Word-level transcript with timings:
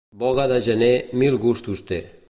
Boga 0.21 0.45
de 0.51 0.57
gener 0.69 0.95
mil 1.25 1.39
gustos 1.47 1.87
té. 1.93 2.05